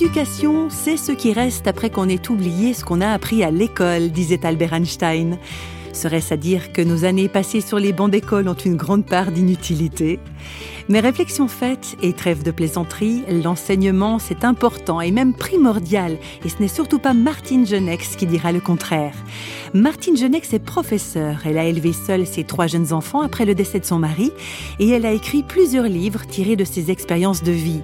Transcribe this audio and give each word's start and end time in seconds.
L'éducation, 0.00 0.70
c'est 0.70 0.96
ce 0.96 1.12
qui 1.12 1.34
reste 1.34 1.66
après 1.66 1.90
qu'on 1.90 2.08
ait 2.08 2.30
oublié 2.30 2.72
ce 2.72 2.86
qu'on 2.86 3.02
a 3.02 3.10
appris 3.10 3.44
à 3.44 3.50
l'école, 3.50 4.08
disait 4.08 4.46
Albert 4.46 4.72
Einstein. 4.72 5.36
Serait-ce 5.92 6.32
à 6.32 6.36
dire 6.38 6.72
que 6.72 6.80
nos 6.80 7.04
années 7.04 7.28
passées 7.28 7.60
sur 7.60 7.78
les 7.78 7.92
bancs 7.92 8.10
d'école 8.10 8.48
ont 8.48 8.54
une 8.54 8.76
grande 8.76 9.04
part 9.04 9.30
d'inutilité? 9.30 10.18
Mais 10.88 11.00
réflexion 11.00 11.48
faite 11.48 11.98
et 12.00 12.14
trêve 12.14 12.42
de 12.42 12.50
plaisanterie, 12.50 13.24
l'enseignement 13.28 14.18
c'est 14.18 14.42
important 14.46 15.02
et 15.02 15.10
même 15.10 15.34
primordial, 15.34 16.16
et 16.46 16.48
ce 16.48 16.60
n'est 16.60 16.68
surtout 16.68 16.98
pas 16.98 17.12
Martine 17.12 17.66
Genex 17.66 18.16
qui 18.16 18.24
dira 18.24 18.52
le 18.52 18.60
contraire. 18.60 19.14
Martine 19.74 20.16
Genex 20.16 20.54
est 20.54 20.64
professeure, 20.64 21.40
elle 21.44 21.58
a 21.58 21.66
élevé 21.66 21.92
seule 21.92 22.26
ses 22.26 22.44
trois 22.44 22.68
jeunes 22.68 22.94
enfants 22.94 23.20
après 23.20 23.44
le 23.44 23.54
décès 23.54 23.80
de 23.80 23.84
son 23.84 23.98
mari, 23.98 24.32
et 24.78 24.88
elle 24.88 25.04
a 25.04 25.12
écrit 25.12 25.42
plusieurs 25.42 25.88
livres 25.88 26.26
tirés 26.26 26.56
de 26.56 26.64
ses 26.64 26.90
expériences 26.90 27.42
de 27.42 27.52
vie. 27.52 27.82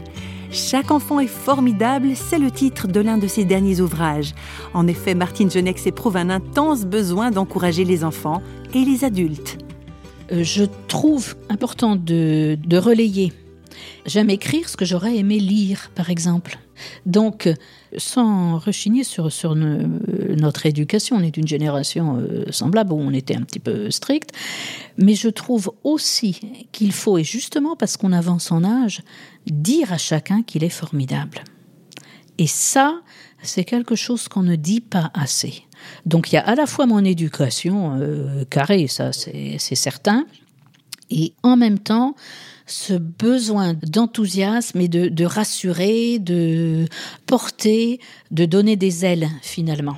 Chaque 0.56 0.90
enfant 0.90 1.20
est 1.20 1.26
formidable, 1.26 2.12
c'est 2.14 2.38
le 2.38 2.50
titre 2.50 2.88
de 2.88 2.98
l'un 2.98 3.18
de 3.18 3.26
ses 3.26 3.44
derniers 3.44 3.82
ouvrages. 3.82 4.34
En 4.72 4.86
effet, 4.86 5.14
Martine 5.14 5.50
Genex 5.50 5.86
éprouve 5.86 6.16
un 6.16 6.30
intense 6.30 6.86
besoin 6.86 7.30
d'encourager 7.30 7.84
les 7.84 8.04
enfants 8.04 8.40
et 8.72 8.82
les 8.82 9.04
adultes. 9.04 9.58
Euh, 10.32 10.42
je 10.42 10.64
trouve 10.88 11.36
important 11.50 11.94
de, 11.94 12.56
de 12.66 12.78
relayer. 12.78 13.34
J'aime 14.06 14.30
écrire 14.30 14.68
ce 14.68 14.76
que 14.76 14.84
j'aurais 14.84 15.16
aimé 15.16 15.38
lire, 15.38 15.90
par 15.94 16.10
exemple. 16.10 16.58
Donc, 17.06 17.48
sans 17.96 18.58
rechigner 18.58 19.04
sur, 19.04 19.32
sur 19.32 19.54
notre 19.54 20.66
éducation, 20.66 21.16
on 21.16 21.22
est 21.22 21.30
d'une 21.30 21.46
génération 21.46 22.18
euh, 22.18 22.44
semblable 22.50 22.92
où 22.92 22.98
on 22.98 23.12
était 23.12 23.34
un 23.34 23.42
petit 23.42 23.58
peu 23.58 23.90
strict, 23.90 24.32
mais 24.98 25.14
je 25.14 25.28
trouve 25.28 25.72
aussi 25.84 26.40
qu'il 26.72 26.92
faut, 26.92 27.18
et 27.18 27.24
justement 27.24 27.76
parce 27.76 27.96
qu'on 27.96 28.12
avance 28.12 28.52
en 28.52 28.64
âge, 28.64 29.02
dire 29.46 29.92
à 29.92 29.98
chacun 29.98 30.42
qu'il 30.42 30.64
est 30.64 30.68
formidable. 30.68 31.42
Et 32.38 32.46
ça, 32.46 33.00
c'est 33.42 33.64
quelque 33.64 33.94
chose 33.94 34.28
qu'on 34.28 34.42
ne 34.42 34.56
dit 34.56 34.80
pas 34.80 35.10
assez. 35.14 35.62
Donc 36.04 36.32
il 36.32 36.36
y 36.36 36.38
a 36.38 36.46
à 36.46 36.54
la 36.54 36.66
fois 36.66 36.86
mon 36.86 37.04
éducation 37.04 37.98
euh, 38.00 38.44
carrée, 38.44 38.86
ça 38.88 39.12
c'est 39.12 39.58
certain, 39.58 40.26
et 41.10 41.34
en 41.42 41.56
même 41.56 41.78
temps 41.78 42.14
ce 42.66 42.94
besoin 42.94 43.74
d'enthousiasme 43.74 44.80
et 44.80 44.88
de, 44.88 45.24
rassurer, 45.24 46.18
de 46.18 46.86
porter, 47.26 48.00
de 48.30 48.44
donner 48.44 48.76
des 48.76 49.04
ailes 49.04 49.28
finalement 49.42 49.96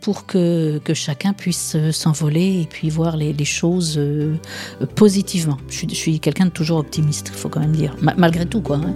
pour 0.00 0.24
que, 0.24 0.80
chacun 0.94 1.32
puisse 1.32 1.76
s'envoler 1.90 2.62
et 2.62 2.66
puis 2.66 2.88
voir 2.88 3.16
les, 3.16 3.44
choses 3.44 3.98
euh, 3.98 4.36
positivement. 4.94 5.58
Je 5.68 5.86
suis, 5.92 6.20
quelqu'un 6.20 6.46
de 6.46 6.50
toujours 6.50 6.78
optimiste, 6.78 7.30
il 7.34 7.38
faut 7.38 7.48
quand 7.48 7.60
même 7.60 7.76
dire, 7.76 7.94
malgré 8.16 8.46
tout 8.46 8.62
quoi. 8.62 8.76
Hein. 8.76 8.94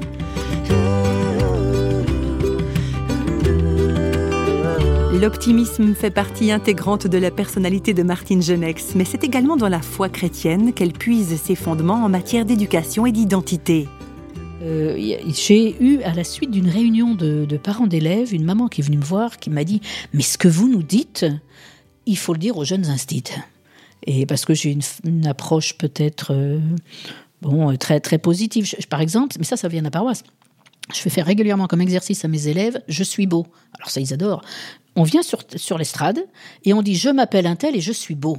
L'optimisme 5.21 5.95
fait 5.95 6.11
partie 6.11 6.51
intégrante 6.51 7.07
de 7.07 7.19
la 7.19 7.31
personnalité 7.31 7.93
de 7.93 8.03
Martine 8.03 8.43
Genex, 8.43 8.95
mais 8.95 9.05
c'est 9.05 9.23
également 9.25 9.59
dans 9.59 9.69
la 9.69 9.83
foi 9.83 10.09
chrétienne 10.09 10.73
qu'elle 10.73 10.95
puise 10.95 11.39
ses 11.39 11.55
fondements 11.55 12.03
en 12.03 12.09
matière 12.09 12.47
d'éducation 12.47 13.05
et 13.05 13.13
d'identité. 13.13 13.89
Euh, 14.63 14.97
j'ai 15.29 15.77
eu, 15.85 16.01
à 16.03 16.15
la 16.15 16.25
suite 16.25 16.51
d'une 16.51 16.69
réunion 16.69 17.15
de, 17.15 17.45
parents 17.59 17.87
d'élèves, 17.87 18.33
une 18.33 18.45
maman 18.45 18.69
qui 18.69 18.81
est 18.81 18.85
venue 18.85 18.97
me 18.97 19.05
voir, 19.05 19.37
qui 19.37 19.51
m'a 19.51 19.65
dit 19.65 19.83
Mais 20.15 20.23
ce 20.23 20.39
que 20.39 20.49
vous 20.49 20.67
nous 20.67 20.83
dites, 20.83 21.27
il 22.07 22.17
faut 22.17 22.33
le 22.33 22.39
dire 22.39 22.57
aux 22.57 22.65
jeunes 22.65 22.87
instits. 22.87 23.35
Et 24.07 24.25
parce 24.25 24.47
que 24.47 24.55
j'ai 24.55 24.75
une, 25.05 25.27
approche 25.27 25.77
peut-être 25.77 26.33
euh, 26.33 26.59
bon, 27.43 27.77
très, 27.77 28.01
très 28.01 28.17
positive. 28.17 28.75
par 28.89 29.03
exemple, 29.03 29.37
mais 29.39 29.45
ça, 29.45 29.59
ça 29.59 29.69
vient 29.69 29.81
de 29.81 29.87
la 29.87 29.91
paroisse. 29.91 30.25
Je 30.93 30.99
fais 30.99 31.11
faire 31.11 31.27
régulièrement 31.27 31.67
comme 31.67 31.81
exercice 31.81 32.25
à 32.25 32.29
mes 32.29 32.49
élèves 32.49 32.83
Je 32.89 33.05
suis 33.05 33.27
beau. 33.27 33.47
Alors 33.79 33.91
ça, 33.91 34.01
ils 34.01 34.13
adorent 34.13 34.43
on 34.97 35.05
vient 35.05 35.23
sur, 35.23 35.41
sur 35.57 35.79
l'estrade 35.79 36.21
et 36.65 36.75
on 36.75 36.83
dit 36.83 36.97
je 36.97 37.09
m'appelle 37.09 37.47
un 37.47 37.57
tel 37.57 37.77
et 37.77 37.81
je 37.81 37.93
suis 37.93 38.15
beau. 38.15 38.37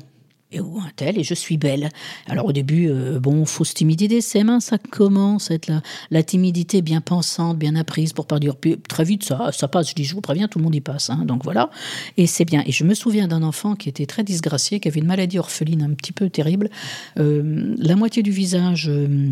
Et 0.55 0.59
ou 0.59 0.77
un 0.77 0.91
tel 0.95 1.17
et 1.17 1.23
je 1.23 1.33
suis 1.33 1.57
belle. 1.57 1.89
Alors 2.27 2.45
au 2.45 2.51
début, 2.51 2.87
euh, 2.87 3.19
bon, 3.19 3.43
fausse 3.43 3.73
timidité, 3.73 4.21
c'est 4.21 4.43
mince, 4.43 4.65
ça 4.65 4.77
commence 4.77 5.49
à 5.49 5.55
être 5.55 5.65
la, 5.65 5.81
la, 6.11 6.21
timidité 6.21 6.83
bien 6.83 7.01
pensante, 7.01 7.57
bien 7.57 7.75
apprise 7.75 8.13
pour 8.13 8.27
pas 8.27 8.37
dire 8.37 8.53
très 8.87 9.03
vite 9.03 9.23
ça, 9.23 9.51
ça 9.51 9.67
passe. 9.67 9.89
Je 9.89 9.95
dis, 9.95 10.03
je 10.03 10.13
vous 10.13 10.21
préviens, 10.21 10.47
tout 10.47 10.59
le 10.59 10.63
monde 10.63 10.75
y 10.75 10.81
passe. 10.81 11.09
Hein, 11.09 11.23
donc 11.25 11.43
voilà, 11.43 11.71
et 12.17 12.27
c'est 12.27 12.45
bien. 12.45 12.63
Et 12.67 12.71
je 12.71 12.83
me 12.83 12.93
souviens 12.93 13.27
d'un 13.27 13.41
enfant 13.41 13.73
qui 13.73 13.89
était 13.89 14.05
très 14.05 14.23
disgracié, 14.23 14.79
qui 14.79 14.87
avait 14.87 14.99
une 14.99 15.07
maladie 15.07 15.39
orpheline 15.39 15.81
un 15.81 15.93
petit 15.95 16.11
peu 16.11 16.29
terrible, 16.29 16.69
euh, 17.17 17.73
la 17.79 17.95
moitié 17.95 18.21
du 18.21 18.31
visage. 18.31 18.89
Euh, 18.89 19.31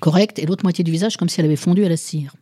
correcte 0.00 0.38
et 0.38 0.46
l'autre 0.46 0.64
moitié 0.64 0.84
du 0.84 0.90
visage 0.90 1.16
comme 1.16 1.28
si 1.28 1.40
elle 1.40 1.46
avait 1.46 1.56
fondu 1.56 1.84
à 1.84 1.88
la 1.88 1.96
cire. 1.96 2.34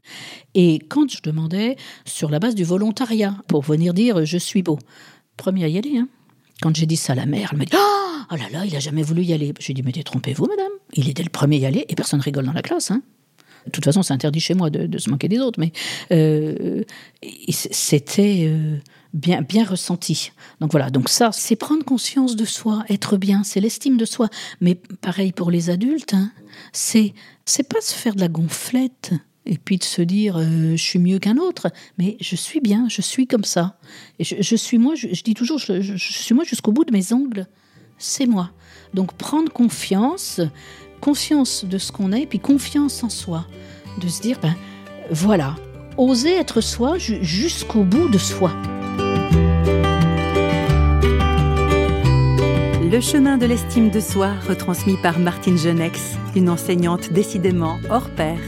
Et 0.55 0.81
quand 0.89 1.11
je 1.11 1.21
demandais, 1.23 1.77
sur 2.05 2.31
la 2.31 2.39
base 2.39 2.55
du 2.55 2.65
volontariat, 2.65 3.37
pour 3.49 3.63
venir 3.63 3.95
dire 3.95 4.25
je 4.25 4.39
suis 4.39 4.63
beau, 4.63 4.79
premier 5.37 5.65
à 5.65 5.69
y 5.69 5.79
aller, 5.79 5.99
hein. 5.99 6.09
Quand 6.63 6.75
j'ai 6.75 6.87
dit 6.87 6.97
ça 6.97 7.13
à 7.13 7.17
la 7.17 7.27
mère, 7.27 7.51
elle 7.53 7.59
m'a 7.59 7.65
dit 7.67 7.73
oh, 7.75 8.35
là 8.35 8.49
là, 8.51 8.65
il 8.65 8.75
a 8.75 8.81
jamais 8.81 9.03
voulu 9.03 9.23
y 9.23 9.33
aller. 9.35 9.53
J'ai 9.59 9.75
dit 9.75 9.83
Mais 9.83 9.93
détrompez-vous, 9.93 10.47
madame. 10.47 10.73
Il 10.95 11.09
était 11.09 11.23
le 11.23 11.29
premier 11.29 11.57
à 11.57 11.61
y 11.61 11.67
aller 11.67 11.85
et 11.89 11.95
personne 11.95 12.21
rigole 12.21 12.47
dans 12.47 12.53
la 12.53 12.63
classe. 12.63 12.91
Hein. 12.91 13.03
De 13.67 13.71
toute 13.71 13.85
façon, 13.85 14.03
c'est 14.03 14.15
interdit 14.15 14.41
chez 14.41 14.55
moi 14.55 14.71
de, 14.71 14.97
se 14.99 15.11
manquer 15.11 15.29
des 15.29 15.39
autres, 15.41 15.59
mais 15.59 15.73
euh, 16.13 16.83
c'était 17.51 18.47
euh, 18.49 18.79
bien, 19.17 19.43
bien 19.43 19.65
ressenti. 19.65 20.33
Donc 20.61 20.71
voilà, 20.71 20.91
donc 20.91 21.09
ça, 21.09 21.31
c'est 21.33 21.57
prendre 21.57 21.85
conscience 21.85 22.37
de 22.37 22.45
soi, 22.45 22.85
être 22.89 23.17
bien, 23.17 23.43
c'est 23.43 23.61
l'estime 23.61 23.97
de 23.97 24.05
soi. 24.05 24.29
Mais 24.61 24.75
pareil 24.75 25.33
pour 25.33 25.51
les 25.51 25.71
adultes, 25.71 26.15
hein, 26.15 26.31
c'est 26.73 27.15
c'est 27.45 27.69
pas 27.69 27.81
se 27.81 27.95
faire 27.95 28.15
de 28.15 28.21
la 28.21 28.29
gonflette 28.29 29.13
et 29.47 29.57
puis 29.59 29.79
de 29.79 29.85
se 29.85 30.03
dire 30.03 30.37
euh, 30.37 30.73
je 30.73 30.83
suis 30.83 30.99
mieux 30.99 31.19
qu'un 31.19 31.39
autre, 31.39 31.69
mais 31.99 32.17
je 32.21 32.37
suis 32.37 32.61
bien, 32.61 32.89
je 32.89 33.01
suis 33.01 33.27
comme 33.27 33.45
ça. 33.45 33.79
Et 34.19 34.25
je, 34.25 34.57
suis 34.57 34.79
moi, 34.79 34.95
je, 34.95 35.09
dis 35.23 35.35
toujours, 35.35 35.59
je, 35.59 35.97
suis 35.97 36.35
moi 36.35 36.45
jusqu'au 36.45 36.73
bout 36.73 36.85
de 36.85 36.93
mes 36.93 37.13
ongles, 37.13 37.47
c'est 37.99 38.27
moi. 38.27 38.51
Donc 38.93 39.15
prendre 39.15 39.51
confiance, 39.51 40.41
confiance 41.01 41.65
de 41.65 41.79
ce 41.79 41.91
qu'on 41.91 42.13
est, 42.13 42.27
puis 42.27 42.41
confiance 42.41 43.03
en 43.03 43.09
soi, 43.09 43.47
de 44.01 44.09
se 44.09 44.21
dire, 44.21 44.39
ben 44.41 44.55
voilà, 45.11 45.55
oser 45.97 46.35
être 46.35 46.61
soi 46.61 46.99
jusqu'au 46.99 47.85
bout 47.85 48.09
de 48.09 48.19
soi. 48.19 48.53
Le 52.97 53.03
chemin 53.03 53.37
de 53.37 53.45
l'estime 53.45 53.91
de 53.91 54.01
soi, 54.01 54.31
retransmis 54.49 54.97
par 54.97 55.19
Martine 55.19 55.59
Genex, 55.59 56.17
une 56.35 56.49
enseignante 56.49 57.13
décidément 57.13 57.79
hors 57.91 58.09
pair. 58.09 58.39